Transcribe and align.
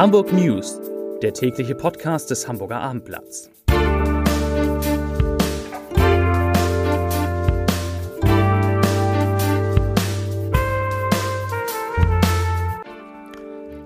Hamburg 0.00 0.32
News, 0.32 0.80
der 1.20 1.34
tägliche 1.34 1.74
Podcast 1.74 2.30
des 2.30 2.48
Hamburger 2.48 2.80
Abendblatts. 2.80 3.50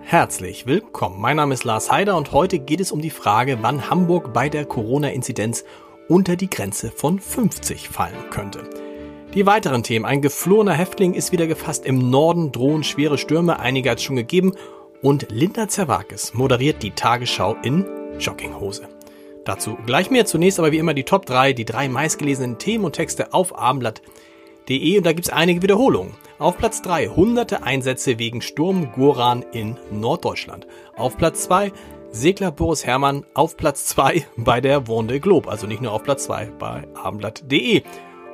Herzlich 0.02 0.68
willkommen. 0.68 1.20
Mein 1.20 1.34
Name 1.34 1.52
ist 1.52 1.64
Lars 1.64 1.90
Heider 1.90 2.16
und 2.16 2.30
heute 2.30 2.60
geht 2.60 2.78
es 2.78 2.92
um 2.92 3.00
die 3.00 3.10
Frage, 3.10 3.58
wann 3.62 3.90
Hamburg 3.90 4.32
bei 4.32 4.48
der 4.48 4.66
Corona-Inzidenz 4.66 5.64
unter 6.06 6.36
die 6.36 6.48
Grenze 6.48 6.92
von 6.92 7.18
50 7.18 7.88
fallen 7.88 8.30
könnte. 8.30 8.62
Die 9.34 9.46
weiteren 9.46 9.82
Themen. 9.82 10.04
Ein 10.04 10.22
geflohener 10.22 10.74
Häftling 10.74 11.14
ist 11.14 11.32
wieder 11.32 11.48
gefasst. 11.48 11.84
Im 11.84 12.08
Norden 12.08 12.52
drohen 12.52 12.84
schwere 12.84 13.18
Stürme, 13.18 13.58
einige 13.58 13.90
hat 13.90 13.98
es 13.98 14.04
schon 14.04 14.14
gegeben. 14.14 14.52
Und 15.04 15.26
Linda 15.30 15.68
Zerwakis 15.68 16.32
moderiert 16.32 16.82
die 16.82 16.92
Tagesschau 16.92 17.58
in 17.62 17.84
Jogginghose. 18.18 18.88
Dazu 19.44 19.76
gleich 19.84 20.10
mehr. 20.10 20.24
Zunächst 20.24 20.58
aber 20.58 20.72
wie 20.72 20.78
immer 20.78 20.94
die 20.94 21.04
Top 21.04 21.26
3, 21.26 21.52
die 21.52 21.66
drei 21.66 21.90
meistgelesenen 21.90 22.56
Themen 22.56 22.86
und 22.86 22.94
Texte 22.94 23.34
auf 23.34 23.54
abendblatt.de 23.58 24.96
und 24.96 25.04
da 25.04 25.12
gibt's 25.12 25.28
einige 25.28 25.60
Wiederholungen. 25.60 26.14
Auf 26.38 26.56
Platz 26.56 26.80
3 26.80 27.08
hunderte 27.08 27.64
Einsätze 27.64 28.18
wegen 28.18 28.40
Sturm 28.40 28.92
Goran 28.92 29.44
in 29.52 29.76
Norddeutschland. 29.90 30.66
Auf 30.96 31.18
Platz 31.18 31.42
2 31.42 31.70
Segler 32.10 32.50
Boris 32.50 32.86
Herrmann 32.86 33.26
auf 33.34 33.58
Platz 33.58 33.84
2 33.84 34.24
bei 34.38 34.62
der 34.62 34.88
Wonde 34.88 35.20
Globe, 35.20 35.50
also 35.50 35.66
nicht 35.66 35.82
nur 35.82 35.92
auf 35.92 36.02
Platz 36.02 36.24
2 36.24 36.46
bei 36.58 36.84
abendblatt.de. 36.94 37.82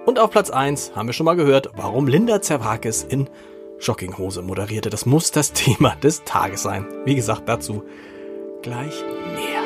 Und 0.07 0.21
auf 0.21 0.31
Platz 0.31 0.51
1 0.51 0.95
haben 0.95 1.09
wir 1.09 1.15
schon 1.15 1.27
mal 1.27 1.35
gehört, 1.35 1.71
warum 1.75 2.07
Linda 2.07 2.41
Zerwakis 2.41 3.03
in 3.03 3.29
Jogginghose 3.81 4.43
moderierte. 4.43 4.91
Das 4.91 5.07
muss 5.07 5.31
das 5.31 5.53
Thema 5.55 5.97
des 5.97 6.25
Tages 6.25 6.63
sein. 6.63 6.87
Wie 7.05 7.15
gesagt, 7.15 7.49
dazu 7.49 7.83
gleich 8.63 9.03
mehr. 9.35 9.63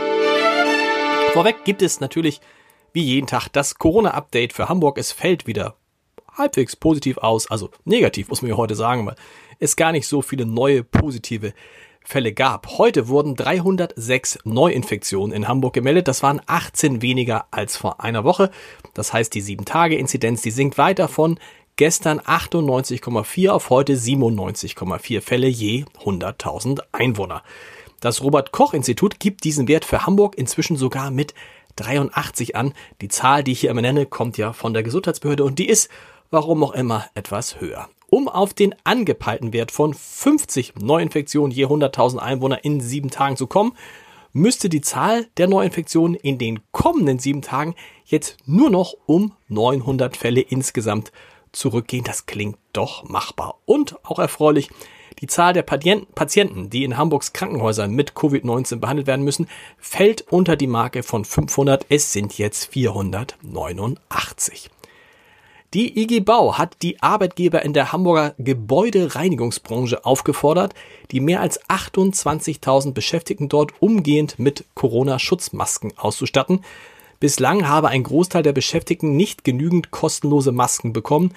Vorweg 1.32 1.64
gibt 1.64 1.82
es 1.82 2.00
natürlich 2.00 2.40
wie 2.92 3.02
jeden 3.02 3.26
Tag 3.26 3.48
das 3.48 3.76
Corona-Update 3.76 4.52
für 4.52 4.68
Hamburg. 4.68 4.98
Es 4.98 5.10
fällt 5.10 5.46
wieder 5.46 5.74
halbwegs 6.32 6.76
positiv 6.76 7.18
aus, 7.18 7.50
also 7.50 7.70
negativ 7.84 8.28
muss 8.28 8.42
man 8.42 8.50
ja 8.50 8.56
heute 8.56 8.74
sagen, 8.74 9.06
weil 9.06 9.16
es 9.58 9.76
gar 9.76 9.92
nicht 9.92 10.06
so 10.06 10.22
viele 10.22 10.46
neue 10.46 10.84
positive 10.84 11.52
Fälle 12.04 12.32
gab. 12.32 12.78
Heute 12.78 13.08
wurden 13.08 13.34
306 13.34 14.40
Neuinfektionen 14.44 15.34
in 15.34 15.48
Hamburg 15.48 15.72
gemeldet. 15.72 16.06
Das 16.06 16.22
waren 16.22 16.40
18 16.46 17.00
weniger 17.00 17.46
als 17.50 17.76
vor 17.76 18.00
einer 18.02 18.24
Woche. 18.24 18.50
Das 18.92 19.12
heißt, 19.12 19.34
die 19.34 19.42
7-Tage-Inzidenz, 19.42 20.42
die 20.42 20.50
sinkt 20.50 20.76
weiter 20.76 21.08
von 21.08 21.38
gestern 21.76 22.20
98,4 22.20 23.48
auf 23.48 23.70
heute 23.70 23.94
97,4 23.94 25.20
Fälle 25.20 25.48
je 25.48 25.84
100.000 26.04 26.80
Einwohner. 26.92 27.42
Das 28.00 28.22
Robert 28.22 28.52
Koch 28.52 28.74
Institut 28.74 29.18
gibt 29.18 29.44
diesen 29.44 29.66
Wert 29.66 29.84
für 29.84 30.06
Hamburg 30.06 30.36
inzwischen 30.36 30.76
sogar 30.76 31.10
mit 31.10 31.34
83 31.76 32.54
an. 32.54 32.74
Die 33.00 33.08
Zahl, 33.08 33.42
die 33.42 33.52
ich 33.52 33.60
hier 33.60 33.70
immer 33.70 33.82
nenne, 33.82 34.06
kommt 34.06 34.38
ja 34.38 34.52
von 34.52 34.74
der 34.74 34.82
Gesundheitsbehörde 34.82 35.44
und 35.44 35.58
die 35.58 35.68
ist, 35.68 35.90
warum 36.30 36.62
auch 36.62 36.72
immer, 36.72 37.06
etwas 37.14 37.60
höher. 37.60 37.88
Um 38.08 38.28
auf 38.28 38.54
den 38.54 38.74
angepeilten 38.84 39.52
Wert 39.52 39.72
von 39.72 39.94
50 39.94 40.74
Neuinfektionen 40.80 41.50
je 41.50 41.66
100.000 41.66 42.18
Einwohner 42.18 42.64
in 42.64 42.80
sieben 42.80 43.10
Tagen 43.10 43.36
zu 43.36 43.48
kommen, 43.48 43.72
müsste 44.32 44.68
die 44.68 44.80
Zahl 44.80 45.26
der 45.36 45.48
Neuinfektionen 45.48 46.14
in 46.14 46.38
den 46.38 46.60
kommenden 46.70 47.18
sieben 47.18 47.42
Tagen 47.42 47.74
jetzt 48.04 48.36
nur 48.46 48.70
noch 48.70 48.94
um 49.06 49.32
900 49.48 50.16
Fälle 50.16 50.40
insgesamt 50.40 51.10
zurückgehen. 51.56 52.04
Das 52.04 52.26
klingt 52.26 52.58
doch 52.72 53.04
machbar. 53.04 53.56
Und 53.64 53.96
auch 54.04 54.18
erfreulich, 54.18 54.70
die 55.20 55.26
Zahl 55.26 55.52
der 55.52 55.62
Patienten, 55.62 56.70
die 56.70 56.84
in 56.84 56.96
Hamburgs 56.96 57.32
Krankenhäusern 57.32 57.92
mit 57.92 58.12
Covid-19 58.12 58.76
behandelt 58.76 59.06
werden 59.06 59.24
müssen, 59.24 59.48
fällt 59.78 60.32
unter 60.32 60.56
die 60.56 60.66
Marke 60.66 61.02
von 61.02 61.24
500. 61.24 61.86
Es 61.88 62.12
sind 62.12 62.36
jetzt 62.36 62.66
489. 62.66 64.70
Die 65.72 66.00
IG 66.00 66.20
Bau 66.20 66.56
hat 66.56 66.76
die 66.82 67.02
Arbeitgeber 67.02 67.62
in 67.62 67.72
der 67.72 67.90
Hamburger 67.90 68.34
Gebäudereinigungsbranche 68.38 70.04
aufgefordert, 70.04 70.72
die 71.10 71.18
mehr 71.18 71.40
als 71.40 71.60
28.000 71.64 72.92
Beschäftigten 72.92 73.48
dort 73.48 73.82
umgehend 73.82 74.38
mit 74.38 74.66
Corona-Schutzmasken 74.74 75.98
auszustatten. 75.98 76.60
Bislang 77.20 77.68
habe 77.68 77.88
ein 77.88 78.02
Großteil 78.02 78.42
der 78.42 78.52
Beschäftigten 78.52 79.16
nicht 79.16 79.44
genügend 79.44 79.90
kostenlose 79.90 80.52
Masken 80.52 80.92
bekommen. 80.92 81.32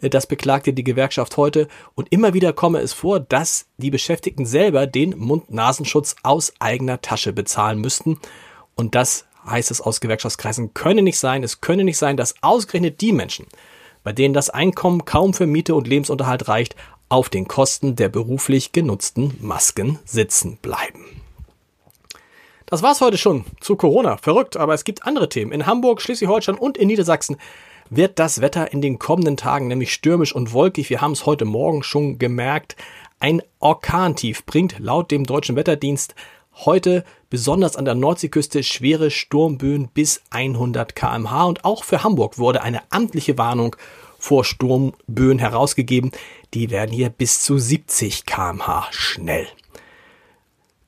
Das 0.00 0.26
beklagte 0.26 0.72
die 0.72 0.84
Gewerkschaft 0.84 1.36
heute 1.36 1.68
und 1.94 2.10
immer 2.10 2.34
wieder 2.34 2.52
komme 2.52 2.80
es 2.80 2.92
vor, 2.92 3.20
dass 3.20 3.66
die 3.76 3.90
Beschäftigten 3.90 4.44
selber 4.44 4.86
den 4.86 5.16
Mund-Nasenschutz 5.16 6.16
aus 6.24 6.52
eigener 6.58 7.00
Tasche 7.00 7.32
bezahlen 7.32 7.80
müssten. 7.80 8.18
Und 8.74 8.96
das 8.96 9.26
heißt 9.46 9.70
es 9.70 9.80
aus 9.80 10.00
Gewerkschaftskreisen 10.00 10.74
könne 10.74 11.02
nicht 11.02 11.18
sein. 11.18 11.44
Es 11.44 11.60
könne 11.60 11.84
nicht 11.84 11.98
sein, 11.98 12.16
dass 12.16 12.34
ausgerechnet 12.42 13.00
die 13.00 13.12
Menschen, 13.12 13.46
bei 14.02 14.12
denen 14.12 14.34
das 14.34 14.50
Einkommen 14.50 15.04
kaum 15.04 15.34
für 15.34 15.46
Miete 15.46 15.74
und 15.74 15.86
Lebensunterhalt 15.86 16.48
reicht, 16.48 16.74
auf 17.08 17.28
den 17.28 17.46
Kosten 17.46 17.94
der 17.94 18.08
beruflich 18.08 18.72
genutzten 18.72 19.36
Masken 19.40 19.98
sitzen 20.04 20.56
bleiben. 20.56 21.21
Das 22.72 22.82
war's 22.82 23.02
heute 23.02 23.18
schon 23.18 23.44
zu 23.60 23.76
Corona. 23.76 24.16
Verrückt, 24.16 24.56
aber 24.56 24.72
es 24.72 24.84
gibt 24.84 25.04
andere 25.04 25.28
Themen. 25.28 25.52
In 25.52 25.66
Hamburg, 25.66 26.00
Schleswig-Holstein 26.00 26.54
und 26.54 26.78
in 26.78 26.88
Niedersachsen 26.88 27.36
wird 27.90 28.18
das 28.18 28.40
Wetter 28.40 28.72
in 28.72 28.80
den 28.80 28.98
kommenden 28.98 29.36
Tagen 29.36 29.68
nämlich 29.68 29.92
stürmisch 29.92 30.34
und 30.34 30.54
wolkig. 30.54 30.88
Wir 30.88 31.02
haben 31.02 31.12
es 31.12 31.26
heute 31.26 31.44
Morgen 31.44 31.82
schon 31.82 32.18
gemerkt. 32.18 32.76
Ein 33.20 33.42
Orkantief 33.58 34.46
bringt 34.46 34.78
laut 34.78 35.10
dem 35.10 35.24
deutschen 35.26 35.54
Wetterdienst 35.54 36.14
Heute 36.64 37.04
besonders 37.28 37.76
an 37.76 37.84
der 37.84 37.94
Nordseeküste 37.94 38.62
schwere 38.62 39.10
Sturmböen 39.10 39.88
bis 39.88 40.22
100 40.30 40.96
kmh 40.96 41.44
und 41.44 41.66
auch 41.66 41.84
für 41.84 42.02
Hamburg 42.02 42.38
wurde 42.38 42.62
eine 42.62 42.80
amtliche 42.90 43.36
Warnung 43.36 43.76
vor 44.18 44.46
Sturmböen 44.46 45.38
herausgegeben. 45.38 46.10
Die 46.54 46.70
werden 46.70 46.92
hier 46.92 47.10
bis 47.10 47.42
zu 47.42 47.58
70 47.58 48.24
kmh 48.24 48.86
schnell. 48.92 49.46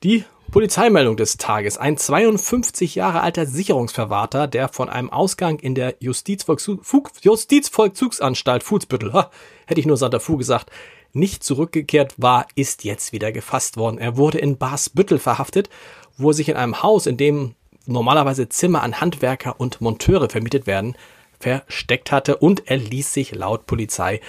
Die 0.03 0.23
Polizeimeldung 0.51 1.17
des 1.17 1.37
Tages. 1.37 1.77
Ein 1.77 1.97
52 1.97 2.95
Jahre 2.95 3.21
alter 3.21 3.45
Sicherungsverwahrter, 3.45 4.47
der 4.47 4.69
von 4.69 4.89
einem 4.89 5.09
Ausgang 5.09 5.59
in 5.59 5.75
der 5.75 5.95
Justizvollzugsanstalt 5.99 8.63
Fußbüttel, 8.63 9.25
hätte 9.65 9.79
ich 9.79 9.85
nur 9.85 9.97
Santa 9.97 10.19
Fu 10.19 10.37
gesagt, 10.37 10.71
nicht 11.11 11.43
zurückgekehrt 11.43 12.15
war, 12.17 12.47
ist 12.55 12.83
jetzt 12.83 13.13
wieder 13.13 13.31
gefasst 13.31 13.77
worden. 13.77 13.97
Er 13.97 14.17
wurde 14.17 14.37
in 14.37 14.57
Basbüttel 14.57 15.19
verhaftet, 15.19 15.69
wo 16.17 16.31
er 16.31 16.33
sich 16.33 16.49
in 16.49 16.57
einem 16.57 16.83
Haus, 16.83 17.05
in 17.05 17.17
dem 17.17 17.55
normalerweise 17.85 18.49
Zimmer 18.49 18.83
an 18.83 18.99
Handwerker 18.99 19.59
und 19.59 19.81
Monteure 19.81 20.29
vermietet 20.29 20.67
werden, 20.67 20.95
versteckt 21.39 22.11
hatte 22.11 22.37
und 22.37 22.69
er 22.69 22.77
ließ 22.77 23.13
sich 23.13 23.33
laut 23.33 23.65
Polizei 23.65 24.21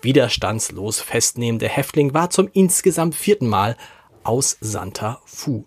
widerstandslos 0.00 1.00
festnehmen. 1.00 1.58
Der 1.58 1.68
Häftling 1.68 2.14
war 2.14 2.30
zum 2.30 2.48
insgesamt 2.52 3.14
vierten 3.14 3.48
Mal 3.48 3.76
aus 4.24 4.56
Santa 4.60 5.20
Fu 5.24 5.64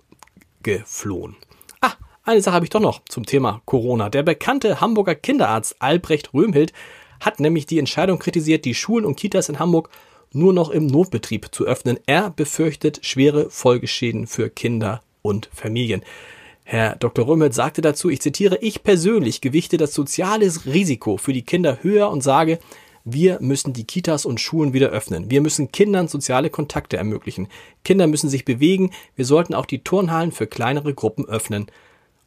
geflohen. 0.63 1.35
Ah, 1.81 1.93
eine 2.23 2.41
Sache 2.41 2.55
habe 2.55 2.65
ich 2.65 2.69
doch 2.69 2.79
noch 2.79 3.01
zum 3.05 3.25
Thema 3.25 3.61
Corona. 3.65 4.09
Der 4.09 4.23
bekannte 4.23 4.81
Hamburger 4.81 5.15
Kinderarzt 5.15 5.75
Albrecht 5.79 6.33
Röhmhild 6.33 6.73
hat 7.19 7.39
nämlich 7.39 7.65
die 7.65 7.79
Entscheidung 7.79 8.19
kritisiert, 8.19 8.65
die 8.65 8.75
Schulen 8.75 9.05
und 9.05 9.15
Kitas 9.15 9.49
in 9.49 9.59
Hamburg 9.59 9.89
nur 10.31 10.53
noch 10.53 10.69
im 10.69 10.87
Notbetrieb 10.87 11.53
zu 11.53 11.65
öffnen. 11.65 11.99
Er 12.05 12.29
befürchtet 12.29 12.99
schwere 13.05 13.49
Folgeschäden 13.49 14.27
für 14.27 14.49
Kinder 14.49 15.01
und 15.21 15.49
Familien. 15.53 16.03
Herr 16.63 16.95
Dr. 16.95 17.27
Römmelt 17.27 17.53
sagte 17.53 17.81
dazu, 17.81 18.09
ich 18.09 18.21
zitiere, 18.21 18.57
ich 18.59 18.83
persönlich 18.83 19.39
gewichte 19.39 19.77
das 19.77 19.93
soziale 19.93 20.51
Risiko 20.65 21.17
für 21.17 21.31
die 21.31 21.43
Kinder 21.43 21.79
höher 21.83 22.09
und 22.09 22.21
sage, 22.21 22.59
wir 23.05 23.39
müssen 23.39 23.71
die 23.71 23.85
Kitas 23.85 24.25
und 24.25 24.41
Schulen 24.41 24.73
wieder 24.73 24.89
öffnen. 24.89 25.29
Wir 25.29 25.39
müssen 25.39 25.71
Kindern 25.71 26.07
soziale 26.07 26.49
Kontakte 26.49 26.97
ermöglichen. 26.97 27.47
Kinder 27.83 28.07
müssen 28.07 28.29
sich 28.29 28.45
bewegen. 28.45 28.91
Wir 29.15 29.25
sollten 29.25 29.53
auch 29.53 29.67
die 29.67 29.83
Turnhallen 29.83 30.31
für 30.31 30.47
kleinere 30.47 30.93
Gruppen 30.93 31.25
öffnen. 31.25 31.67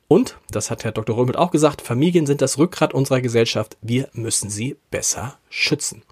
Und, 0.07 0.39
das 0.51 0.71
hat 0.71 0.85
Herr 0.85 0.93
Dr. 0.93 1.17
Römmelt 1.17 1.37
auch 1.37 1.51
gesagt, 1.51 1.83
Familien 1.83 2.27
sind 2.27 2.41
das 2.41 2.59
Rückgrat 2.59 2.95
unserer 2.95 3.21
Gesellschaft. 3.21 3.77
Wir 3.83 4.09
müssen 4.13 4.49
sie 4.49 4.77
besser 4.91 5.37
schützen. 5.51 6.03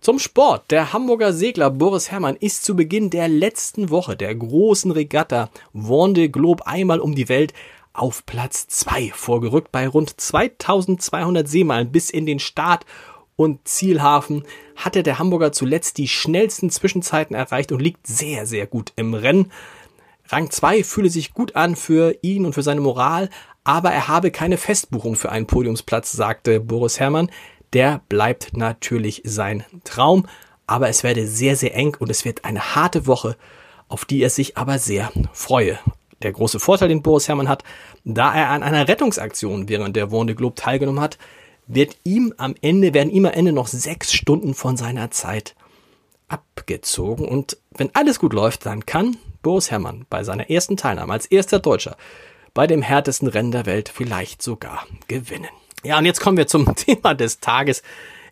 Zum 0.00 0.18
Sport. 0.18 0.70
Der 0.70 0.92
Hamburger 0.92 1.32
Segler 1.32 1.70
Boris 1.70 2.10
Herrmann 2.10 2.36
ist 2.36 2.64
zu 2.64 2.74
Beginn 2.74 3.10
der 3.10 3.28
letzten 3.28 3.90
Woche 3.90 4.16
der 4.16 4.34
großen 4.34 4.90
Regatta 4.90 5.50
Vendée 5.74 6.28
Globe 6.28 6.66
einmal 6.66 7.00
um 7.00 7.14
die 7.14 7.28
Welt 7.28 7.52
auf 7.92 8.26
Platz 8.26 8.66
2 8.66 9.12
vorgerückt 9.14 9.70
bei 9.70 9.86
rund 9.86 10.20
2200 10.20 11.46
Seemeilen 11.46 11.92
bis 11.92 12.10
in 12.10 12.26
den 12.26 12.40
Start 12.40 12.84
und 13.36 13.66
Zielhafen 13.66 14.44
hatte 14.76 15.02
der 15.02 15.18
Hamburger 15.18 15.52
zuletzt 15.52 15.98
die 15.98 16.08
schnellsten 16.08 16.70
Zwischenzeiten 16.70 17.34
erreicht 17.34 17.72
und 17.72 17.80
liegt 17.80 18.06
sehr, 18.06 18.46
sehr 18.46 18.66
gut 18.66 18.92
im 18.96 19.14
Rennen. 19.14 19.50
Rang 20.28 20.50
2 20.50 20.84
fühle 20.84 21.10
sich 21.10 21.34
gut 21.34 21.56
an 21.56 21.76
für 21.76 22.16
ihn 22.22 22.46
und 22.46 22.54
für 22.54 22.62
seine 22.62 22.80
Moral, 22.80 23.28
aber 23.64 23.90
er 23.90 24.08
habe 24.08 24.30
keine 24.30 24.56
Festbuchung 24.56 25.16
für 25.16 25.30
einen 25.30 25.46
Podiumsplatz, 25.46 26.12
sagte 26.12 26.60
Boris 26.60 27.00
Herrmann 27.00 27.30
der 27.74 28.02
bleibt 28.08 28.56
natürlich 28.56 29.20
sein 29.24 29.64
Traum. 29.82 30.26
Aber 30.66 30.88
es 30.88 31.02
werde 31.02 31.26
sehr, 31.26 31.56
sehr 31.56 31.74
eng 31.74 31.96
und 31.98 32.08
es 32.08 32.24
wird 32.24 32.44
eine 32.44 32.74
harte 32.74 33.06
Woche 33.06 33.36
auf 33.88 34.04
die 34.04 34.22
er 34.22 34.30
sich 34.30 34.56
aber 34.56 34.78
sehr 34.78 35.12
freue. 35.32 35.78
Der 36.22 36.32
große 36.32 36.58
Vorteil, 36.58 36.88
den 36.88 37.02
Boris 37.02 37.28
Herrmann 37.28 37.48
hat, 37.48 37.64
da 38.04 38.34
er 38.34 38.48
an 38.48 38.62
einer 38.62 38.88
Rettungsaktion 38.88 39.68
während 39.68 39.94
der 39.94 40.10
Wohnde 40.10 40.34
Globe 40.34 40.54
teilgenommen 40.54 41.00
hat, 41.00 41.18
wird 41.66 41.96
ihm 42.04 42.34
am 42.36 42.54
Ende, 42.60 42.94
werden 42.94 43.10
ihm 43.10 43.26
am 43.26 43.32
Ende 43.32 43.52
noch 43.52 43.66
sechs 43.66 44.12
Stunden 44.12 44.54
von 44.54 44.76
seiner 44.76 45.10
Zeit 45.10 45.54
abgezogen. 46.28 47.26
Und 47.26 47.56
wenn 47.76 47.94
alles 47.94 48.18
gut 48.18 48.32
läuft, 48.32 48.66
dann 48.66 48.86
kann 48.86 49.16
Boris 49.42 49.70
Herrmann 49.70 50.06
bei 50.10 50.24
seiner 50.24 50.50
ersten 50.50 50.76
Teilnahme 50.76 51.12
als 51.12 51.26
erster 51.26 51.58
Deutscher 51.58 51.96
bei 52.54 52.66
dem 52.66 52.82
härtesten 52.82 53.28
Rennen 53.28 53.50
der 53.50 53.66
Welt 53.66 53.88
vielleicht 53.88 54.40
sogar 54.42 54.86
gewinnen. 55.08 55.50
Ja, 55.82 55.98
und 55.98 56.06
jetzt 56.06 56.20
kommen 56.20 56.36
wir 56.36 56.46
zum 56.46 56.74
Thema 56.76 57.14
des 57.14 57.40
Tages. 57.40 57.82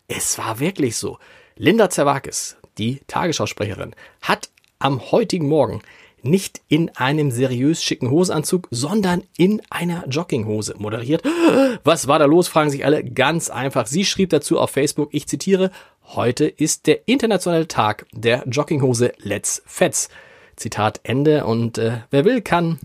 Es 0.09 0.39
war 0.39 0.61
wirklich 0.61 0.97
so. 0.97 1.19
Linda 1.57 1.91
Zerwakis, 1.91 2.57
die 2.79 3.01
Tagesschausprecherin, 3.09 3.95
hat 4.23 4.49
am 4.79 5.13
heutigen 5.13 5.49
Morgen 5.49 5.83
nicht 6.25 6.61
in 6.69 6.91
einem 6.97 7.31
seriös 7.31 7.83
schicken 7.83 8.11
Hosenanzug, 8.11 8.69
sondern 8.71 9.25
in 9.37 9.63
einer 9.71 10.07
Jogginghose 10.09 10.75
moderiert. 10.79 11.23
Was 11.85 12.09
war 12.09 12.19
da 12.19 12.25
los, 12.25 12.49
fragen 12.49 12.71
sich 12.71 12.85
alle. 12.85 13.05
Ganz 13.05 13.51
einfach. 13.51 13.87
Sie 13.87 14.05
schrieb 14.05 14.31
dazu 14.31 14.59
auf 14.59 14.71
Facebook, 14.71 15.09
ich 15.13 15.27
zitiere, 15.27 15.71
heute 16.15 16.47
ist 16.47 16.87
der 16.87 17.07
internationale 17.07 17.69
Tag 17.69 18.07
der 18.13 18.45
Jogginghose 18.47 19.13
Let's 19.19 19.63
Fets. 19.67 20.09
Zitat 20.57 21.01
Ende. 21.03 21.45
Und 21.45 21.79
äh, 21.79 21.99
wer 22.11 22.25
will, 22.25 22.41
kann 22.41 22.79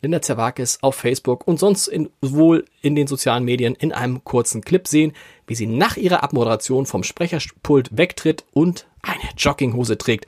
Linda 0.00 0.22
Zerwakis 0.22 0.78
auf 0.82 0.94
Facebook 0.94 1.46
und 1.46 1.58
sonst 1.58 1.88
in, 1.88 2.10
wohl 2.20 2.64
in 2.82 2.94
den 2.94 3.06
sozialen 3.06 3.44
Medien 3.44 3.74
in 3.74 3.92
einem 3.92 4.22
kurzen 4.24 4.62
Clip 4.62 4.86
sehen, 4.86 5.12
wie 5.46 5.54
sie 5.54 5.66
nach 5.66 5.96
ihrer 5.96 6.22
Abmoderation 6.22 6.86
vom 6.86 7.02
Sprecherpult 7.02 7.96
wegtritt 7.96 8.44
und 8.52 8.86
eine 9.02 9.30
Jogginghose 9.36 9.98
trägt. 9.98 10.26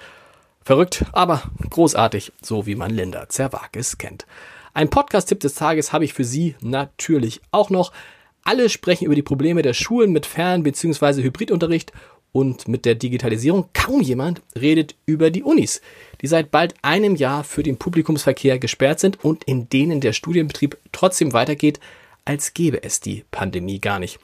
Verrückt, 0.63 1.05
aber 1.13 1.43
großartig, 1.69 2.33
so 2.43 2.67
wie 2.67 2.75
man 2.75 2.91
Linda 2.91 3.29
Zerwakis 3.29 3.99
kennt. 3.99 4.27
Ein 4.75 4.91
Podcast-Tipp 4.91 5.41
des 5.41 5.55
Tages 5.55 5.93
habe 5.93 6.05
ich 6.05 6.13
für 6.13 6.25
Sie 6.25 6.55
natürlich 6.61 7.41
auch 7.51 7.71
noch. 7.71 7.93
Alle 8.43 8.69
sprechen 8.69 9.07
über 9.07 9.15
die 9.15 9.23
Probleme 9.23 9.63
der 9.63 9.75
Schulen 9.75 10.13
mit 10.13 10.27
Fern- 10.27 10.63
bzw. 10.63 11.23
Hybridunterricht 11.23 11.93
und 12.33 12.69
mit 12.69 12.85
der 12.85 12.95
Digitalisierung. 12.95 13.69
Kaum 13.73 14.01
jemand 14.01 14.43
redet 14.55 14.95
über 15.07 15.31
die 15.31 15.43
Unis, 15.43 15.81
die 16.21 16.27
seit 16.27 16.51
bald 16.51 16.75
einem 16.83 17.17
Jahr 17.17 17.43
für 17.43 17.63
den 17.63 17.79
Publikumsverkehr 17.79 18.59
gesperrt 18.59 19.01
sind 19.01 19.25
und 19.25 19.45
in 19.45 19.69
denen 19.69 20.01
der 20.01 20.13
Studienbetrieb 20.13 20.79
trotzdem 20.93 21.33
weitergeht, 21.33 21.81
als 22.25 22.55
gäbe 22.55 22.83
es 22.83 23.01
die 23.01 23.25
Pandemie 23.31 23.81
gar 23.81 23.99
nicht. 23.99 24.21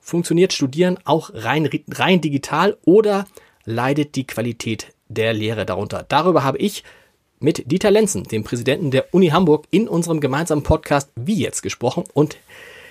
Funktioniert 0.00 0.52
Studieren 0.52 0.98
auch 1.04 1.30
rein, 1.34 1.68
rein 1.90 2.20
digital 2.20 2.78
oder 2.84 3.26
leidet 3.64 4.14
die 4.14 4.26
Qualität 4.26 4.92
der 5.10 5.34
Lehre 5.34 5.66
darunter. 5.66 6.06
Darüber 6.08 6.42
habe 6.42 6.58
ich 6.58 6.84
mit 7.40 7.70
Dieter 7.70 7.90
Lenzen, 7.90 8.24
dem 8.24 8.44
Präsidenten 8.44 8.90
der 8.90 9.12
Uni 9.12 9.28
Hamburg, 9.28 9.66
in 9.70 9.88
unserem 9.88 10.20
gemeinsamen 10.20 10.62
Podcast 10.62 11.10
Wie 11.16 11.40
jetzt 11.40 11.62
gesprochen. 11.62 12.04
Und 12.14 12.36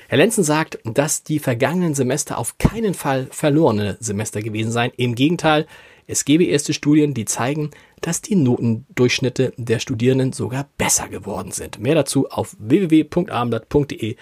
Herr 0.08 0.18
Lenzen 0.18 0.44
sagt, 0.44 0.80
dass 0.84 1.24
die 1.24 1.40
vergangenen 1.40 1.94
Semester 1.94 2.38
auf 2.40 2.58
keinen 2.58 2.96
Fall 2.96 3.28
verlorene 3.30 3.98
Semester 4.00 4.42
gewesen 4.42 4.72
seien. 4.72 4.92
Im 4.98 5.14
Gegenteil, 5.14 5.68
es 6.08 6.26
gebe 6.26 6.46
erste 6.46 6.74
Studien, 6.74 7.14
die 7.14 7.26
zeigen, 7.26 7.70
dass 8.02 8.24
die 8.24 8.36
Notendurchschnitte 8.36 9.54
der 9.58 9.78
Studierenden 9.78 10.34
sogar 10.34 10.68
besser 10.80 11.08
geworden 11.08 11.52
sind. 11.52 11.80
Mehr 11.80 11.94
dazu 11.94 12.28
auf 12.30 12.56
www.abendblatt.de 12.58 14.16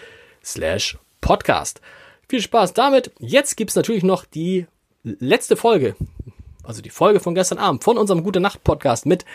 slash 0.44 0.97
podcast. 1.21 1.79
Viel 2.27 2.41
Spaß 2.41 2.73
damit. 2.73 3.11
Jetzt 3.19 3.55
gibt's 3.55 3.75
natürlich 3.75 4.03
noch 4.03 4.25
die 4.25 4.65
letzte 5.03 5.55
Folge 5.55 5.95
also 6.67 6.81
die 6.81 6.89
Folge 6.89 7.19
von 7.19 7.33
gestern 7.33 7.57
Abend 7.57 7.83
von 7.83 7.97
unserem 7.97 8.23
Gute 8.23 8.39
Nacht 8.39 8.63
Podcast 8.63 9.05
mit 9.05 9.25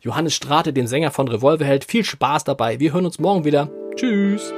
Johannes 0.00 0.34
Strate, 0.34 0.72
dem 0.72 0.86
Sänger 0.86 1.10
von 1.10 1.28
Revolverheld. 1.28 1.84
Viel 1.84 2.04
Spaß 2.04 2.44
dabei. 2.44 2.80
Wir 2.80 2.92
hören 2.92 3.06
uns 3.06 3.18
morgen 3.18 3.44
wieder. 3.44 3.68
Tschüss. 3.96 4.52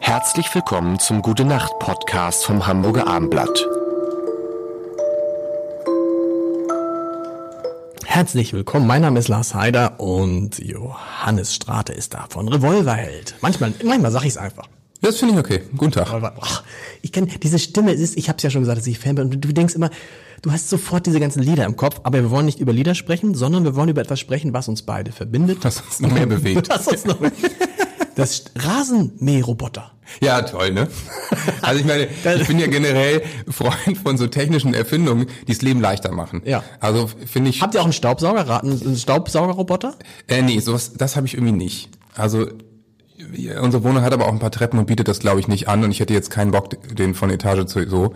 Herzlich 0.00 0.54
willkommen 0.54 0.98
zum 1.00 1.22
Gute 1.22 1.44
Nacht 1.44 1.78
Podcast 1.78 2.44
vom 2.44 2.66
Hamburger 2.66 3.06
Abendblatt. 3.06 3.66
Herzlich 8.04 8.52
willkommen. 8.52 8.86
Mein 8.86 9.02
Name 9.02 9.18
ist 9.18 9.26
Lars 9.26 9.54
Heider 9.54 9.98
und 9.98 10.58
Johannes 10.58 11.54
Strate 11.54 11.92
ist 11.92 12.14
da 12.14 12.26
von 12.28 12.46
Revolverheld. 12.48 13.34
Manchmal, 13.40 13.74
manchmal 13.82 14.12
sag 14.12 14.22
ich 14.22 14.28
es 14.28 14.36
einfach. 14.36 14.68
Das 15.04 15.18
finde 15.18 15.34
ich 15.34 15.40
okay. 15.40 15.60
Guten 15.76 15.92
Tag. 15.92 16.32
Ich 17.02 17.12
kenne 17.12 17.26
diese 17.26 17.58
Stimme, 17.58 17.92
ist, 17.92 18.16
ich 18.16 18.28
habe 18.30 18.38
es 18.38 18.42
ja 18.42 18.48
schon 18.48 18.62
gesagt, 18.62 18.78
dass 18.78 18.86
ich 18.86 18.98
Fan 18.98 19.16
bin. 19.16 19.24
Und 19.24 19.44
du 19.44 19.52
denkst 19.52 19.74
immer, 19.74 19.90
du 20.40 20.50
hast 20.50 20.70
sofort 20.70 21.04
diese 21.04 21.20
ganzen 21.20 21.42
Lieder 21.42 21.66
im 21.66 21.76
Kopf, 21.76 22.00
aber 22.04 22.22
wir 22.22 22.30
wollen 22.30 22.46
nicht 22.46 22.58
über 22.58 22.72
Lieder 22.72 22.94
sprechen, 22.94 23.34
sondern 23.34 23.64
wir 23.64 23.76
wollen 23.76 23.90
über 23.90 24.00
etwas 24.00 24.18
sprechen, 24.18 24.54
was 24.54 24.66
uns 24.66 24.80
beide 24.80 25.12
verbindet. 25.12 25.58
Was 25.60 25.82
uns 25.82 26.00
noch 26.00 26.10
mehr 26.10 26.24
bewegt. 26.24 26.68
Was 26.70 26.88
uns 26.88 27.04
noch 27.04 27.20
mehr 27.20 27.32
das 28.14 28.44
Rasenmäherroboter. 28.56 29.90
Ja, 30.20 30.42
toll, 30.42 30.70
ne? 30.70 30.88
Also 31.60 31.80
ich 31.80 31.86
meine, 31.86 32.06
ich 32.06 32.46
bin 32.46 32.58
ja 32.58 32.66
generell 32.66 33.22
Freund 33.48 33.98
von 34.02 34.16
so 34.16 34.26
technischen 34.26 34.72
Erfindungen, 34.72 35.26
die 35.48 35.52
das 35.52 35.62
Leben 35.62 35.80
leichter 35.80 36.12
machen. 36.12 36.40
Ja. 36.44 36.62
Also 36.80 37.10
finde 37.26 37.50
ich. 37.50 37.60
Habt 37.60 37.74
ihr 37.74 37.80
auch 37.80 37.84
einen 37.84 37.92
Staubsauger, 37.92 38.62
einen 38.62 38.96
Staubsaugerroboter? 38.96 39.96
Äh, 40.28 40.42
nee, 40.42 40.60
sowas, 40.60 40.92
das 40.94 41.16
habe 41.16 41.26
ich 41.26 41.34
irgendwie 41.34 41.52
nicht. 41.52 41.88
Also 42.14 42.46
unsere 43.60 43.84
Wohnung 43.84 44.02
hat 44.02 44.12
aber 44.12 44.26
auch 44.26 44.32
ein 44.32 44.38
paar 44.38 44.50
Treppen 44.50 44.78
und 44.78 44.86
bietet 44.86 45.08
das, 45.08 45.20
glaube 45.20 45.40
ich, 45.40 45.48
nicht 45.48 45.68
an. 45.68 45.84
Und 45.84 45.90
ich 45.90 46.00
hätte 46.00 46.14
jetzt 46.14 46.30
keinen 46.30 46.50
Bock, 46.50 46.70
den 46.94 47.14
von 47.14 47.30
Etage 47.30 47.66
zu 47.66 47.88
so. 47.88 48.14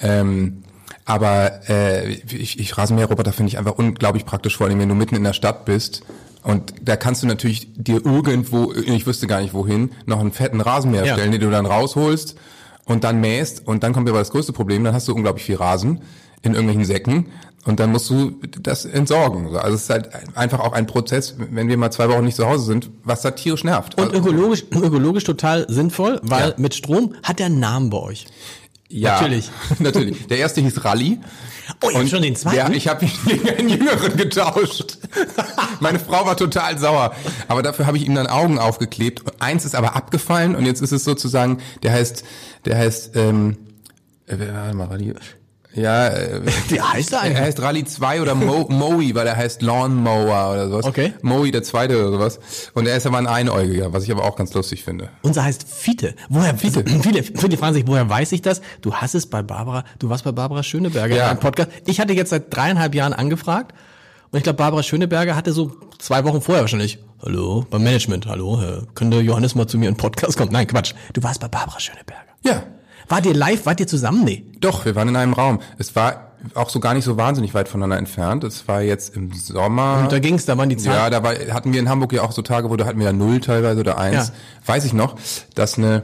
Ähm, 0.00 0.62
aber 1.04 1.68
äh, 1.68 2.12
ich, 2.12 2.58
ich 2.58 2.78
Rasenmäherroboter 2.78 3.32
finde 3.32 3.48
ich 3.48 3.58
einfach 3.58 3.76
unglaublich 3.76 4.24
praktisch, 4.24 4.56
vor 4.56 4.66
allem 4.66 4.78
wenn 4.78 4.88
du 4.88 4.94
mitten 4.94 5.16
in 5.16 5.24
der 5.24 5.32
Stadt 5.32 5.64
bist. 5.64 6.02
Und 6.42 6.74
da 6.82 6.96
kannst 6.96 7.22
du 7.22 7.26
natürlich 7.26 7.68
dir 7.74 8.04
irgendwo, 8.04 8.72
ich 8.72 9.06
wüsste 9.06 9.26
gar 9.26 9.40
nicht 9.40 9.54
wohin, 9.54 9.92
noch 10.06 10.20
einen 10.20 10.32
fetten 10.32 10.60
Rasenmäher 10.60 11.06
ja. 11.06 11.14
stellen, 11.14 11.32
den 11.32 11.40
du 11.40 11.50
dann 11.50 11.66
rausholst 11.66 12.36
und 12.84 13.04
dann 13.04 13.20
mähst. 13.20 13.66
Und 13.66 13.82
dann 13.82 13.92
kommt 13.92 14.08
aber 14.08 14.18
das 14.18 14.30
größte 14.30 14.52
Problem, 14.52 14.84
dann 14.84 14.94
hast 14.94 15.08
du 15.08 15.14
unglaublich 15.14 15.44
viel 15.44 15.56
Rasen 15.56 16.02
in 16.42 16.52
irgendwelchen 16.52 16.84
Säcken 16.84 17.26
und 17.64 17.80
dann 17.80 17.90
musst 17.90 18.10
du 18.10 18.32
das 18.60 18.84
entsorgen. 18.84 19.56
Also 19.56 19.74
es 19.74 19.82
ist 19.82 19.90
halt 19.90 20.10
einfach 20.36 20.60
auch 20.60 20.72
ein 20.72 20.86
Prozess, 20.86 21.34
wenn 21.38 21.68
wir 21.68 21.76
mal 21.76 21.90
zwei 21.90 22.08
Wochen 22.08 22.24
nicht 22.24 22.36
zu 22.36 22.46
Hause 22.46 22.64
sind, 22.64 22.90
was 23.02 23.22
da 23.22 23.30
tierisch 23.30 23.64
nervt. 23.64 23.94
Und 23.98 24.14
also, 24.14 24.18
ökologisch, 24.18 24.64
ökologisch 24.70 25.24
total 25.24 25.66
sinnvoll, 25.68 26.20
weil 26.22 26.50
ja. 26.50 26.54
mit 26.58 26.74
Strom 26.74 27.14
hat 27.22 27.38
der 27.38 27.46
einen 27.46 27.60
Namen 27.60 27.90
bei 27.90 27.98
euch. 27.98 28.26
Ja, 28.88 29.14
natürlich. 29.14 29.50
natürlich. 29.78 30.26
Der 30.26 30.38
erste 30.38 30.60
hieß 30.60 30.84
Rally. 30.84 31.18
Oh, 31.82 31.88
ich 31.90 31.96
hab 31.96 32.08
schon 32.08 32.22
den 32.22 32.36
zweiten? 32.36 32.56
Ja, 32.56 32.70
ich 32.70 32.86
habe 32.86 33.06
ihn 33.06 33.10
gegen 33.26 33.48
einen 33.48 33.68
Jüngeren 33.68 34.16
getauscht. 34.16 34.98
Meine 35.80 35.98
Frau 35.98 36.26
war 36.26 36.36
total 36.36 36.78
sauer. 36.78 37.14
Aber 37.48 37.62
dafür 37.62 37.86
habe 37.86 37.96
ich 37.96 38.06
ihm 38.06 38.14
dann 38.14 38.26
Augen 38.26 38.58
aufgeklebt. 38.58 39.22
Eins 39.40 39.64
ist 39.64 39.74
aber 39.74 39.96
abgefallen 39.96 40.54
und 40.54 40.66
jetzt 40.66 40.82
ist 40.82 40.92
es 40.92 41.04
sozusagen, 41.04 41.58
der 41.82 41.92
heißt, 41.92 42.24
der 42.66 42.76
heißt, 42.76 43.16
ähm, 43.16 43.56
äh, 44.26 44.36
warte 44.38 44.76
mal, 44.76 44.86
Rally. 44.86 45.14
Ja, 45.74 46.08
äh, 46.08 46.40
wie 46.68 46.80
heißt 46.80 47.12
er 47.12 47.22
eigentlich? 47.22 47.38
Er 47.38 47.44
heißt 47.44 47.60
Rally 47.60 47.84
2 47.84 48.22
oder 48.22 48.34
Mo 48.34 48.66
Moe, 48.68 49.14
weil 49.14 49.26
er 49.26 49.36
heißt 49.36 49.62
Lawnmower 49.62 50.52
oder 50.52 50.68
sowas. 50.68 50.84
Okay. 50.86 51.12
Moe 51.22 51.50
der 51.50 51.62
zweite 51.62 52.00
oder 52.00 52.12
sowas. 52.12 52.38
Und 52.74 52.86
er 52.86 52.96
ist 52.96 53.06
aber 53.06 53.18
ein 53.18 53.26
Einäugiger, 53.26 53.92
was 53.92 54.04
ich 54.04 54.12
aber 54.12 54.24
auch 54.24 54.36
ganz 54.36 54.54
lustig 54.54 54.84
finde. 54.84 55.10
Unser 55.22 55.44
heißt 55.44 55.66
Fiete. 55.68 56.14
Woher 56.28 56.56
Fiete? 56.56 56.84
Viele, 57.02 57.22
viele 57.22 57.56
fragen 57.56 57.74
sich, 57.74 57.86
woher 57.86 58.08
weiß 58.08 58.32
ich 58.32 58.42
das? 58.42 58.62
Du 58.80 58.94
hast 58.94 59.14
es 59.14 59.26
bei 59.26 59.42
Barbara, 59.42 59.84
du 59.98 60.08
warst 60.08 60.24
bei 60.24 60.32
Barbara 60.32 60.62
Schöneberger 60.62 61.16
ja. 61.16 61.30
im 61.30 61.38
Podcast. 61.38 61.70
Ich 61.86 62.00
hatte 62.00 62.12
jetzt 62.12 62.30
seit 62.30 62.54
dreieinhalb 62.54 62.94
Jahren 62.94 63.12
angefragt 63.12 63.74
und 64.30 64.38
ich 64.38 64.44
glaube, 64.44 64.56
Barbara 64.56 64.82
Schöneberger 64.82 65.36
hatte 65.36 65.52
so 65.52 65.76
zwei 65.98 66.24
Wochen 66.24 66.40
vorher 66.40 66.62
wahrscheinlich. 66.62 66.98
Hallo, 67.22 67.66
beim 67.70 67.82
Management, 67.82 68.26
hallo, 68.26 68.60
könnte 68.94 69.20
Johannes 69.20 69.54
mal 69.54 69.66
zu 69.66 69.78
mir 69.78 69.88
in 69.88 69.94
den 69.94 69.98
Podcast 69.98 70.36
kommen? 70.36 70.52
Nein, 70.52 70.66
Quatsch. 70.66 70.92
Du 71.14 71.22
warst 71.22 71.40
bei 71.40 71.48
Barbara 71.48 71.80
Schöneberger. 71.80 72.20
Ja. 72.44 72.62
Wart 73.08 73.26
ihr 73.26 73.34
live? 73.34 73.66
Wart 73.66 73.80
ihr 73.80 73.86
zusammen? 73.86 74.24
Nee. 74.24 74.44
Doch, 74.60 74.84
wir 74.84 74.94
waren 74.94 75.08
in 75.08 75.16
einem 75.16 75.32
Raum. 75.32 75.60
Es 75.78 75.94
war 75.94 76.32
auch 76.54 76.68
so 76.68 76.80
gar 76.80 76.94
nicht 76.94 77.04
so 77.04 77.16
wahnsinnig 77.16 77.54
weit 77.54 77.68
voneinander 77.68 77.98
entfernt. 77.98 78.44
Es 78.44 78.68
war 78.68 78.82
jetzt 78.82 79.16
im 79.16 79.32
Sommer. 79.32 80.00
Und 80.02 80.12
da 80.12 80.18
ging's, 80.18 80.44
da 80.44 80.58
waren 80.58 80.68
die 80.68 80.76
Zahlen. 80.76 80.98
Ja, 80.98 81.10
da 81.10 81.22
war, 81.22 81.34
hatten 81.52 81.72
wir 81.72 81.80
in 81.80 81.88
Hamburg 81.88 82.12
ja 82.12 82.22
auch 82.22 82.32
so 82.32 82.42
Tage, 82.42 82.70
wo 82.70 82.76
da 82.76 82.84
hatten 82.84 82.98
wir 82.98 83.06
ja 83.06 83.12
null 83.12 83.40
teilweise 83.40 83.80
oder 83.80 83.98
eins. 83.98 84.28
Ja. 84.28 84.34
Weiß 84.66 84.84
ich 84.84 84.92
noch, 84.92 85.16
dass 85.54 85.78
eine, 85.78 86.02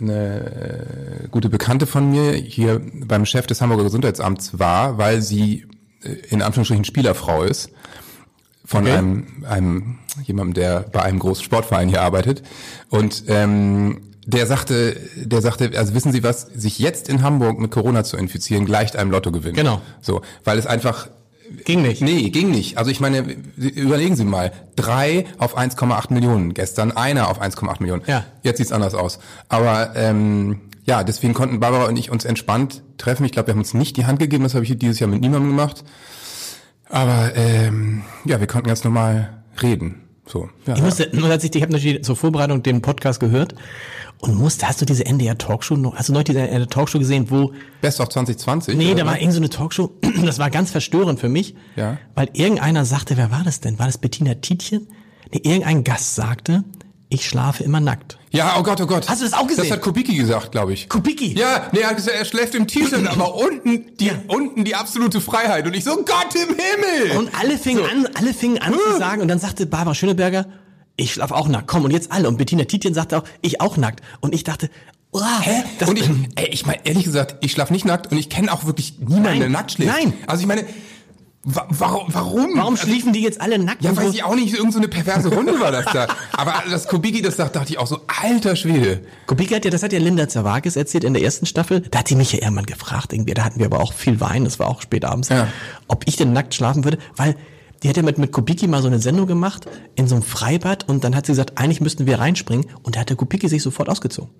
eine 0.00 1.24
äh, 1.24 1.28
gute 1.30 1.48
Bekannte 1.48 1.86
von 1.86 2.10
mir 2.10 2.32
hier 2.32 2.80
beim 3.06 3.24
Chef 3.24 3.46
des 3.46 3.60
Hamburger 3.60 3.84
Gesundheitsamts 3.84 4.58
war, 4.58 4.98
weil 4.98 5.22
sie 5.22 5.66
äh, 6.02 6.10
in 6.30 6.42
Anführungsstrichen 6.42 6.84
Spielerfrau 6.84 7.42
ist 7.42 7.70
von 8.64 8.82
okay. 8.82 8.96
einem, 8.96 9.26
einem 9.48 9.98
jemandem, 10.24 10.54
der 10.54 10.80
bei 10.80 11.02
einem 11.02 11.18
großen 11.20 11.44
Sportverein 11.44 11.88
hier 11.88 12.02
arbeitet. 12.02 12.42
Und 12.90 13.24
ähm, 13.28 14.02
der 14.28 14.46
sagte, 14.46 15.00
der 15.16 15.40
sagte, 15.40 15.72
also 15.74 15.94
wissen 15.94 16.12
Sie 16.12 16.22
was, 16.22 16.42
sich 16.42 16.78
jetzt 16.78 17.08
in 17.08 17.22
Hamburg 17.22 17.58
mit 17.58 17.70
Corona 17.70 18.04
zu 18.04 18.18
infizieren, 18.18 18.66
gleicht 18.66 18.94
einem 18.94 19.10
Lottogewinn. 19.10 19.54
Genau. 19.54 19.80
So, 20.02 20.20
weil 20.44 20.58
es 20.58 20.66
einfach 20.66 21.08
Ging 21.64 21.80
nicht. 21.80 22.02
Nee, 22.02 22.28
ging 22.28 22.50
nicht. 22.50 22.76
Also 22.76 22.90
ich 22.90 23.00
meine, 23.00 23.20
überlegen 23.56 24.16
Sie 24.16 24.26
mal, 24.26 24.52
drei 24.76 25.24
auf 25.38 25.56
1,8 25.56 26.12
Millionen 26.12 26.52
gestern, 26.52 26.92
einer 26.92 27.28
auf 27.28 27.40
1,8 27.40 27.76
Millionen. 27.80 28.02
Ja. 28.06 28.26
Jetzt 28.42 28.58
sieht's 28.58 28.70
anders 28.70 28.94
aus. 28.94 29.18
Aber 29.48 29.96
ähm, 29.96 30.60
ja, 30.84 31.04
deswegen 31.04 31.32
konnten 31.32 31.58
Barbara 31.58 31.86
und 31.86 31.96
ich 31.96 32.10
uns 32.10 32.26
entspannt 32.26 32.82
treffen. 32.98 33.24
Ich 33.24 33.32
glaube, 33.32 33.46
wir 33.46 33.52
haben 33.52 33.60
uns 33.60 33.72
nicht 33.72 33.96
die 33.96 34.04
Hand 34.04 34.18
gegeben, 34.18 34.44
das 34.44 34.52
habe 34.54 34.64
ich 34.66 34.78
dieses 34.78 34.98
Jahr 34.98 35.08
mit 35.08 35.22
niemandem 35.22 35.48
gemacht. 35.48 35.84
Aber 36.90 37.32
ähm, 37.34 38.02
ja, 38.26 38.40
wir 38.40 38.46
konnten 38.46 38.68
ganz 38.68 38.84
normal 38.84 39.42
reden. 39.62 40.07
So, 40.30 40.48
ja, 40.66 40.76
ich 40.76 40.82
musste, 40.82 41.08
nur 41.14 41.30
als 41.30 41.42
ich, 41.44 41.54
ich 41.54 41.62
habe 41.62 41.72
natürlich 41.72 42.04
zur 42.04 42.14
Vorbereitung 42.14 42.62
den 42.62 42.82
Podcast 42.82 43.18
gehört 43.18 43.54
und 44.18 44.34
musste, 44.34 44.68
hast 44.68 44.80
du 44.80 44.84
diese 44.84 45.06
NDR 45.06 45.38
Talkshow 45.38 45.74
noch, 45.76 45.94
hast 45.96 46.10
du 46.10 46.12
noch 46.12 46.22
diese 46.22 46.40
NDR 46.40 46.68
Talkshow 46.68 46.98
gesehen, 46.98 47.30
wo... 47.30 47.52
Best 47.80 47.98
of 48.00 48.08
2020? 48.10 48.76
Nee, 48.76 48.94
da 48.94 49.06
war 49.06 49.18
irgend 49.18 49.32
so 49.32 49.38
eine 49.40 49.48
Talkshow, 49.48 49.90
das 50.24 50.38
war 50.38 50.50
ganz 50.50 50.70
verstörend 50.70 51.18
für 51.18 51.28
mich, 51.30 51.54
Ja. 51.76 51.96
weil 52.14 52.28
irgendeiner 52.34 52.84
sagte, 52.84 53.16
wer 53.16 53.30
war 53.30 53.42
das 53.42 53.60
denn? 53.60 53.78
War 53.78 53.86
das 53.86 53.96
Bettina 53.98 54.34
Tietjen? 54.34 54.86
Nee, 55.32 55.40
irgendein 55.44 55.82
Gast 55.84 56.14
sagte, 56.14 56.64
ich 57.10 57.26
schlafe 57.26 57.64
immer 57.64 57.80
nackt. 57.80 58.18
Ja, 58.30 58.56
oh 58.58 58.62
Gott, 58.62 58.80
oh 58.80 58.86
Gott. 58.86 59.08
Hast 59.08 59.22
du 59.22 59.24
das 59.24 59.32
auch 59.32 59.46
gesehen? 59.46 59.64
Das 59.64 59.72
hat 59.72 59.80
Kubicki 59.80 60.14
gesagt, 60.14 60.52
glaube 60.52 60.74
ich. 60.74 60.88
Kubicki? 60.88 61.38
Ja, 61.38 61.68
nee, 61.72 61.80
er 61.80 61.88
hat 61.88 61.96
gesagt, 61.96 62.16
er 62.18 62.24
schläft 62.26 62.54
im 62.54 62.66
T-Shirt, 62.66 63.06
aber 63.10 63.34
unten 63.34 63.96
die, 63.96 64.10
unten 64.28 64.64
die 64.64 64.74
absolute 64.74 65.20
Freiheit. 65.20 65.66
Und 65.66 65.74
ich 65.74 65.84
so, 65.84 65.96
Gott 65.96 66.34
im 66.34 66.48
Himmel! 66.54 67.16
Und 67.18 67.30
alle 67.38 67.56
fingen 67.56 67.84
an, 67.84 68.06
alle 68.14 68.34
fingen 68.34 68.58
an 68.58 68.74
zu 68.74 68.98
sagen, 68.98 69.22
und 69.22 69.28
dann 69.28 69.38
sagte 69.38 69.64
Barbara 69.66 69.94
Schöneberger, 69.94 70.46
ich 70.96 71.14
schlaf 71.14 71.30
auch 71.30 71.48
nackt, 71.48 71.68
komm, 71.68 71.84
und 71.84 71.92
jetzt 71.92 72.12
alle. 72.12 72.28
Und 72.28 72.36
Bettina 72.36 72.64
Tietjen 72.64 72.92
sagte 72.92 73.18
auch, 73.18 73.24
ich 73.40 73.60
auch 73.60 73.76
nackt. 73.78 74.02
Und 74.20 74.34
ich 74.34 74.44
dachte, 74.44 74.68
oh, 75.12 75.22
Hä? 75.40 75.62
Das, 75.78 75.88
und 75.88 75.98
ich, 75.98 76.10
ey, 76.34 76.48
ich 76.48 76.66
meine, 76.66 76.84
ehrlich 76.84 77.04
gesagt, 77.04 77.36
ich 77.40 77.52
schlaf 77.52 77.70
nicht 77.70 77.86
nackt 77.86 78.12
und 78.12 78.18
ich 78.18 78.28
kenne 78.28 78.52
auch 78.52 78.66
wirklich 78.66 78.98
niemanden, 78.98 79.22
Nein, 79.22 79.40
der 79.40 79.48
nackt 79.48 79.72
schläft. 79.72 79.92
nein. 79.96 80.12
Also 80.26 80.42
ich 80.42 80.46
meine, 80.48 80.66
wa 81.54 81.66
warum? 81.70 82.06
Warum, 82.12 82.50
warum 82.56 82.76
schliefen 82.76 83.12
die 83.12 83.22
jetzt 83.22 83.40
alle 83.40 83.58
nackt? 83.58 83.82
Ja, 83.82 83.96
weiß 83.96 84.06
so? 84.06 84.12
ich 84.12 84.22
auch 84.24 84.34
nicht, 84.34 84.54
irgend 84.54 84.72
so 84.72 84.78
eine 84.78 84.88
perverse 84.88 85.28
Runde 85.34 85.58
war 85.60 85.72
das 85.72 85.86
da. 85.92 86.06
Aber 86.32 86.54
das 86.70 86.86
Kubicki 86.88 87.22
das 87.22 87.36
sagt, 87.36 87.56
dachte 87.56 87.70
ich 87.72 87.78
auch 87.78 87.86
so, 87.86 88.00
alter 88.22 88.54
Schwede. 88.56 89.00
Kubicki 89.26 89.54
hat 89.54 89.64
ja, 89.64 89.70
das 89.70 89.82
hat 89.82 89.92
ja 89.92 89.98
Linda 89.98 90.28
Zerwakis 90.28 90.76
erzählt 90.76 91.04
in 91.04 91.14
der 91.14 91.22
ersten 91.22 91.46
Staffel. 91.46 91.80
Da 91.90 92.00
hat 92.00 92.08
sie 92.08 92.16
mich 92.16 92.32
ja 92.32 92.40
irgendwann 92.42 92.66
gefragt, 92.66 93.12
irgendwie, 93.12 93.34
da 93.34 93.44
hatten 93.44 93.58
wir 93.58 93.66
aber 93.66 93.80
auch 93.80 93.92
viel 93.92 94.20
Wein, 94.20 94.44
das 94.44 94.58
war 94.58 94.68
auch 94.68 94.82
spät 94.82 95.04
abends, 95.04 95.28
Ja. 95.30 95.48
ob 95.88 96.04
ich 96.06 96.16
denn 96.16 96.32
nackt 96.32 96.54
schlafen 96.54 96.84
würde, 96.84 96.98
weil 97.16 97.34
die 97.82 97.88
hat 97.88 97.96
ja 97.96 98.02
mit, 98.02 98.18
mit 98.18 98.32
Kubicki 98.32 98.66
mal 98.66 98.82
so 98.82 98.88
eine 98.88 98.98
Sendung 98.98 99.26
gemacht 99.26 99.66
in 99.94 100.08
so 100.08 100.16
einem 100.16 100.24
Freibad 100.24 100.88
und 100.88 101.04
dann 101.04 101.14
hat 101.14 101.26
sie 101.26 101.32
gesagt, 101.32 101.58
eigentlich 101.58 101.80
müssten 101.80 102.06
wir 102.06 102.18
reinspringen 102.18 102.66
und 102.82 102.96
da 102.96 103.00
hat 103.00 103.08
der 103.08 103.16
Kubicki 103.16 103.48
sich 103.48 103.62
sofort 103.62 103.88
ausgezogen. 103.88 104.30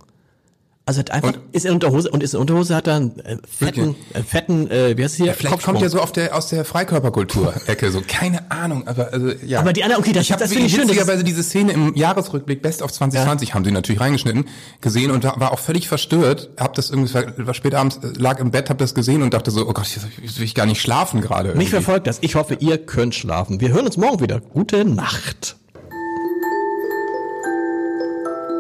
Also 0.89 1.01
hat 1.01 1.11
einfach, 1.11 1.35
Und- 1.35 1.41
ist 1.53 1.67
in 1.67 1.73
Unterhose 1.75 2.11
und 2.11 2.23
ist 2.23 2.33
in 2.33 2.41
Unterhose 2.41 2.75
hat 2.75 2.87
er 2.87 2.95
einen 2.97 3.21
äh, 3.21 3.37
fetten, 3.47 3.95
äh, 4.15 4.23
fetten, 4.23 4.71
äh, 4.71 4.97
wie 4.97 5.05
heißt 5.05 5.13
es 5.13 5.23
hier? 5.23 5.35
Vielleicht 5.35 5.53
Kopfsprung. 5.53 5.75
kommt 5.75 5.83
ja 5.83 5.91
so 5.91 6.01
auf 6.01 6.13
der, 6.13 6.35
aus 6.35 6.49
der 6.49 6.65
Freikörperkultur-Ecke, 6.65 7.91
so, 7.91 8.01
keine 8.09 8.51
Ahnung, 8.51 8.89
aber, 8.89 9.13
also, 9.13 9.33
ja. 9.45 9.61
Aber 9.61 9.75
die 9.75 9.85
anderen, 9.85 10.03
okay, 10.03 10.15
das, 10.15 10.23
Ich 10.23 10.33
habe 10.33 10.41
das 10.43 10.51
finde 10.51 10.65
ich 10.65 10.75
schön. 10.75 10.85
Witzigerweise 10.85 11.25
diese 11.25 11.43
Szene 11.43 11.73
im 11.73 11.95
Jahresrückblick 11.95 12.63
Best 12.63 12.81
of 12.81 12.91
2020 12.91 13.53
haben 13.53 13.67
sie 13.67 13.71
natürlich 13.71 14.01
reingeschnitten, 14.01 14.47
gesehen 14.81 15.11
und 15.11 15.25
war 15.25 15.53
auch 15.53 15.59
völlig 15.59 15.89
verstört. 15.89 16.49
Hab 16.57 16.73
das 16.73 16.89
irgendwie, 16.89 17.13
war 17.13 17.53
spät 17.53 17.75
abends, 17.75 17.99
äh, 17.99 18.19
lag 18.19 18.39
im 18.41 18.51
Bett, 18.51 18.71
hab 18.71 18.79
das 18.79 18.95
gesehen 18.95 19.21
und 19.21 19.35
dachte 19.35 19.51
so, 19.51 19.69
oh 19.69 19.75
Gott, 19.75 19.89
jetzt 20.23 20.39
will 20.39 20.45
ich 20.47 20.55
gar 20.55 20.65
nicht 20.65 20.81
schlafen 20.81 21.21
gerade. 21.21 21.55
mich 21.55 21.69
verfolgt 21.69 22.07
das. 22.07 22.17
Ich 22.23 22.35
hoffe, 22.35 22.55
ihr 22.55 22.79
könnt 22.79 23.15
schlafen. 23.15 23.61
Wir 23.61 23.75
hören 23.75 23.85
uns 23.85 23.99
morgen 23.99 24.21
wieder. 24.23 24.41
Gute 24.41 24.87
Nacht. 24.87 25.58